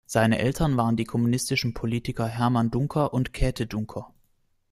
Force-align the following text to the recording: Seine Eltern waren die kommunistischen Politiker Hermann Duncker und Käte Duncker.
Seine 0.07 0.39
Eltern 0.39 0.77
waren 0.77 0.97
die 0.97 1.03
kommunistischen 1.03 1.75
Politiker 1.75 2.25
Hermann 2.25 2.71
Duncker 2.71 3.13
und 3.13 3.33
Käte 3.33 3.67
Duncker. 3.67 4.11